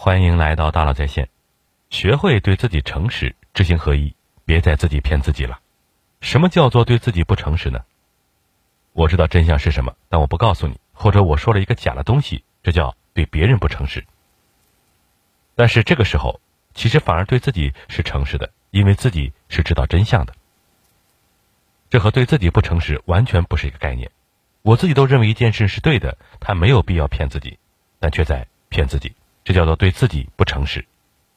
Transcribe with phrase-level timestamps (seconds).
[0.00, 1.28] 欢迎来到大佬在线。
[1.90, 5.58] 学会对自己诚实，知行合一，别再自己骗自己了。
[6.20, 7.80] 什么叫做对自己不诚实呢？
[8.92, 14.06] 我知道真相是什么，但我不告诉你，或者我说了一个假的东西，这叫对别人不诚实。
[15.56, 16.40] 但是这个时候，
[16.74, 20.32] 其实反而对自己是诚实的，因为自己是知道真相的。
[21.90, 24.08] 这和对自己不诚实完全不是一个概念。
[24.62, 27.58] 我自己都认为一件事是对的，他没有必要骗自己，
[27.98, 29.12] 但却在骗自己，
[29.48, 30.84] 这叫做对自己不诚实。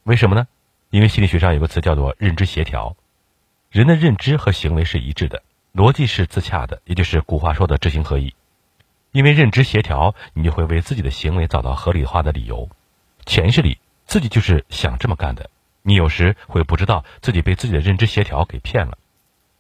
[0.04, 0.46] 为什么呢？
[0.90, 2.98] 因为心理学上有个词叫做认知协调，
[3.70, 8.36] 人的认知和行为是一致的，逻辑是自洽的，也就是古话说的知行合一。
[9.14, 12.68] 因为认知协调，你就会为自己的行为找到合理化的理由，
[13.26, 15.50] 潜意识里自己就是想这么干的。
[15.82, 18.98] 你有时会不知道自己被自己的认知协调给骗了，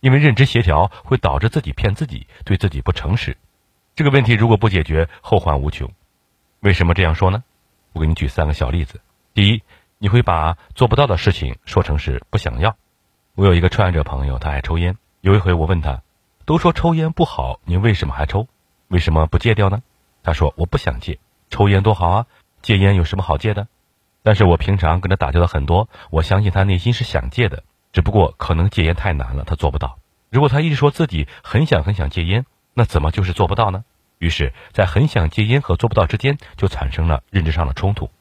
[0.01, 3.37] 因为认知协调会导致自己骗自己，对自己不诚实。
[3.95, 5.89] 这个问题如果不解决，后患无穷。
[6.59, 7.45] 为什么这样说呢？
[7.93, 9.01] 我给你举三个小例子。
[9.33, 9.61] 第一，
[9.97, 12.75] 你会把做不到的事情说成是不想要。
[13.35, 14.97] 我有一个创业者朋友，他爱抽烟。
[15.21, 16.01] 有一回我问他，
[16.45, 18.47] 都说抽烟不好，你为什么还抽？
[18.87, 19.81] 为什么不戒掉呢？
[20.23, 22.25] 他说我不想戒，抽烟多好啊，
[22.61, 23.67] 戒烟有什么好戒的？
[24.23, 29.97] 但是我平常跟他打交道很多，我相信他内心是想戒的，只不过可能戒烟太难了，他做不到。
[30.29, 33.83] 如果他一直说自己很想很想戒烟，那怎么就是做不到呢？
[34.21, 38.11] 于是，在很想戒烟和做不到之间，就产生了认知上的冲突。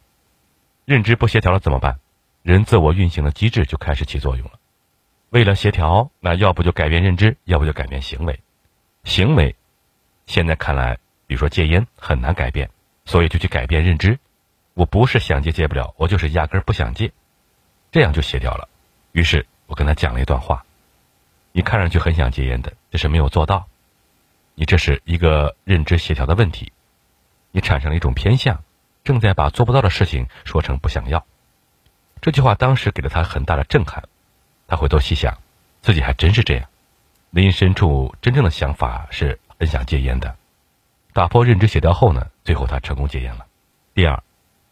[0.86, 2.00] 认知不协调了怎么办？
[2.42, 4.52] 人自我运行的机制就开始起作用了。
[5.28, 8.40] 为了协调，那要不就改变认知，要不就改变行为。
[9.04, 9.54] 行为，
[10.24, 12.70] 现在看来，比如说戒烟很难改变，
[13.04, 14.18] 所以就去改变认知。
[14.72, 17.12] 我不是想戒戒不了，我就是压根儿不想戒，
[17.92, 18.70] 这样就协调了。
[19.12, 20.64] 于是我跟他讲了一段话：
[21.52, 23.68] 你看上去很想戒烟的，这是没有做到。
[24.60, 26.70] 你这是一个认知协调的问题，
[27.50, 28.62] 你产生了一种偏向，
[29.04, 31.24] 正在把做不到的事情说成不想要。
[32.20, 34.06] 这句话当时给了他很大的震撼，
[34.68, 35.38] 他回头细想，
[35.80, 36.68] 自己还真是这样，
[37.30, 40.36] 内心深处真正的想法是很想戒烟的。
[41.14, 43.46] 打破认知协调后呢，最后他成功戒烟了。
[43.94, 44.22] 第二，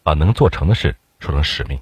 [0.03, 1.81] 把能做成的事说成使命。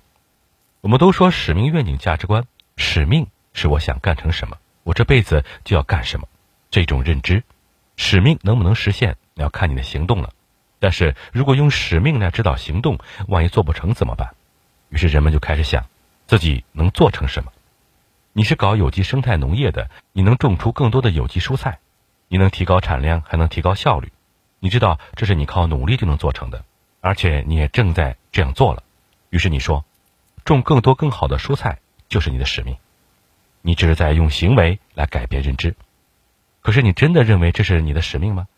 [0.81, 2.45] 我们都说使命、愿景、价值观，
[2.77, 6.29] 使命是我想干成什么，我这辈子就要干什么，
[6.71, 7.43] 这种认知。
[7.97, 10.31] 使命能不能实现，要看你的行动了。
[10.79, 14.35] 但是如果用使命来指导行动，万一做不成怎么办？
[14.91, 15.87] 于是人们就开始想，
[16.27, 17.53] 自己能做成什么？
[18.33, 21.79] 你是搞有机生态农业的，你能种出更多的有机蔬菜，
[22.29, 24.13] 你能提高产量，还能提高效率。
[24.61, 26.65] 你知道这是你靠努力就能做成的，
[27.01, 28.83] 而且你也正在这样做了。
[29.31, 29.85] 于是你说，
[30.45, 31.79] 种更多更好的蔬菜
[32.09, 32.77] 就是你的使命。
[33.63, 35.75] 你只是在用行为来改变认知。
[36.67, 38.49] 可是你真的认为这是你的使命吗？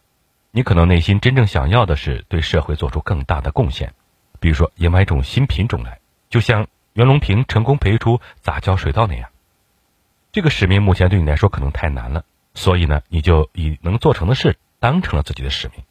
[0.50, 3.92] 你可能内心真正想要的是对社会做出更大的贡献，
[4.40, 9.28] 比如说研发一种新品种来，就像袁隆平成功培育出杂交水稻那样。
[10.32, 12.24] 这个使命目前对你来说可能太难了，
[12.54, 15.84] 所以呢，你就以能做成的事当成了自己的使命。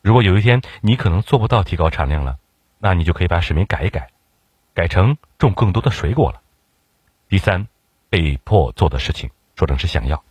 [0.00, 2.38] 如果有一天你可能做不到提高产量了，
[2.78, 4.08] 那你就可以把使命改一改，
[4.72, 6.40] 改成种更多的水果了。
[7.28, 7.68] 第三，
[8.08, 10.24] 被迫做的事情说成是想要。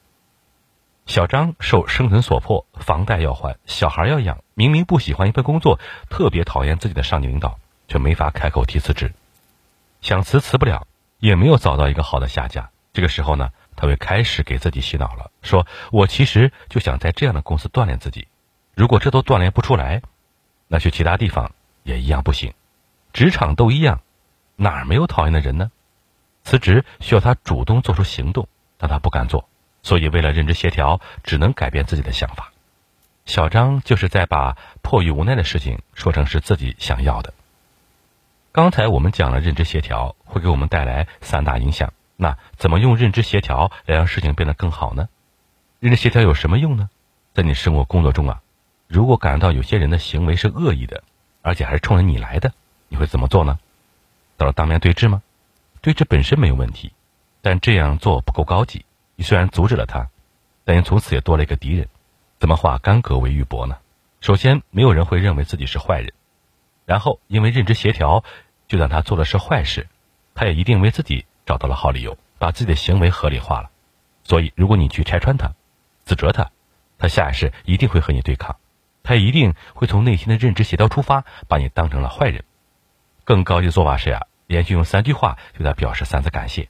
[1.09, 4.43] 小张受生存所迫，房贷要还，小孩要养。
[4.53, 9.11] 明明不喜欢一份工作，特别讨厌自己的上级领导，却没法开口提辞职。
[10.01, 10.85] 想辞辞不了，
[11.17, 12.69] 也没有找到一个好的下家。
[12.93, 18.27] 这个时候呢，他会开始给自己洗脑了，说我其实就想在这样的公司锻炼自己。
[18.75, 20.03] 如果这都锻炼不出来，
[20.67, 22.53] 那去其他地方也一样不行。
[23.13, 24.01] 职场都一样，
[24.57, 25.71] 哪儿没有讨厌的人呢？
[26.43, 28.47] 辞职需要他主动做出行动，
[28.77, 29.49] 但他不敢做。
[29.81, 32.51] 所以，为了认知协调，只能改变自己的想法。
[33.25, 37.33] 小张就是在把迫于无奈的事情说成是自己想要的。
[38.51, 45.07] 刚才我们讲了认知协调会给我们带来三大影响，那怎么用认知协调来让事情变得更好呢？
[45.79, 46.89] 认知协调有什么用呢？
[47.33, 48.41] 在你生活工作中啊，
[48.87, 51.03] 如果感到有些人的行为是恶意的，
[51.43, 52.51] 而且还是冲着你来的，
[52.87, 53.59] 你会怎么做呢？
[54.35, 55.21] 到了当面对质吗？
[55.81, 56.91] 对峙本身没有问题，
[57.41, 58.83] 但这样做不够高级。
[59.19, 60.07] 你虽然阻止了他，
[60.63, 61.89] 但你从此也多了一个敌人，
[62.39, 63.75] 怎么化干戈为玉帛呢？
[64.21, 66.13] 首先，没有人会认为自己是坏人，
[66.85, 68.23] 然后因为认知协调，
[68.69, 69.89] 就算他做的是坏事，
[70.35, 73.69] 他也一定为自己找到了好理由，把自己的行为合理化了。
[74.23, 75.53] 所以，如果你去拆穿他，
[76.05, 76.49] 指责他，
[76.97, 78.55] 他下意识一定会和你对抗，
[79.03, 82.45] 他一定会从内心的认知协调出发，把你当成了坏人。
[83.25, 86.69] 更高级的做法是呀，连续用三句话对他表示三次感谢。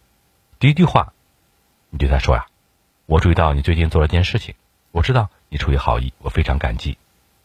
[0.57, 1.13] 第一句话。
[1.89, 2.45] 你对他说呀
[3.07, 4.55] ：“我注意到你最近做了件事情，
[4.91, 6.97] 我知道你出于好意，我非常感激。”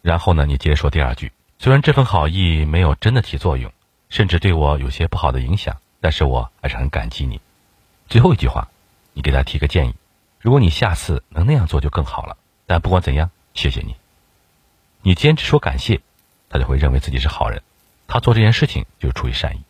[0.02, 3.72] 然后呢，你接着说第二句：“虽然这份好意没有真的起作用，
[4.10, 7.40] 甚至对我有些不好的影响，但是我还是很感激你。
[8.08, 8.68] 最后一句话，
[9.14, 9.94] 你给他提个建议，
[10.40, 12.36] 如果你下次能那样做就更好了。
[12.66, 13.96] 但不管怎样，谢谢你。
[15.00, 16.00] 你坚持说感谢，
[16.50, 17.62] 他就会认为自己是好人，
[18.06, 19.60] 他做这件事情就是出于善意。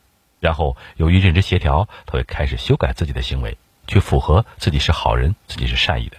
[0.40, 3.56] 然后由于认知协调，他会开始修改自己的行为，
[3.86, 6.16] 去符合自己是好人，自己是善意的。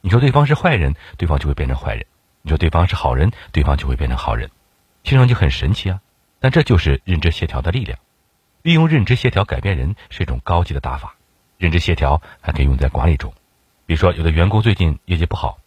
[0.00, 2.04] 你说对方是坏人，对方就会变成坏人；
[2.42, 4.50] 你说对方是好人，对方就会变成好人。
[5.02, 6.00] 听上去很神奇啊，
[6.40, 7.98] 但这就是认知协调的力量。
[8.62, 11.14] 利用认知协调改变人是一种高级的打法。
[11.58, 13.32] 认知协调还可以用在管理中，
[13.86, 15.58] 比如说有的员工最近业绩不好，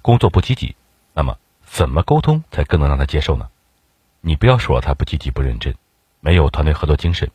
[0.00, 0.74] 工作不积极，
[1.12, 3.48] 那么怎么沟通才更能让他接受呢？
[4.20, 5.74] 你不要说他不积极、不认真。
[6.24, 7.32] 没有团队合作精神，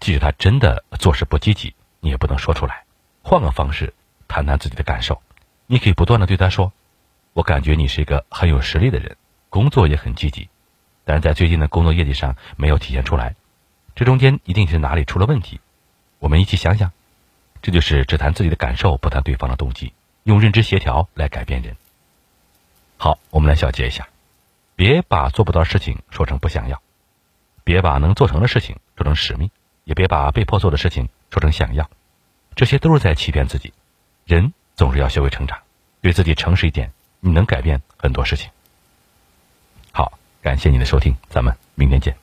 [0.00, 2.82] 即使他真的做事不积极，你也不能说出来。
[3.22, 3.94] 换个方式
[4.26, 5.22] 谈谈自己的感受，
[5.66, 6.72] 你可以不断的对他说
[7.32, 9.16] ：“我感觉你是一个很有实力的人，
[9.50, 10.48] 工作也很积极，
[11.04, 13.36] 但是在最近的工作业绩上没有体现出来，
[13.94, 15.60] 这中间一定是哪里出了问题。
[16.18, 16.90] 我们一起想想，
[17.62, 19.92] 这就是只谈自己的感受，不谈对方的动机，
[20.24, 21.76] 用认知协调来改变人。
[22.96, 24.08] 好，我们来小结一下，
[24.74, 26.82] 别把做不到的事情说成不想要。
[27.64, 29.50] 别把能做成的事情说成使命，
[29.84, 31.88] 也别把被迫做的事情说成想要，
[32.54, 33.72] 这些都是在欺骗自己。
[34.24, 35.58] 人总是要学会成长，
[36.00, 38.50] 对自己诚实一点，你能改变很多事情。
[39.90, 42.21] 好，感谢您的收听，咱们明天见。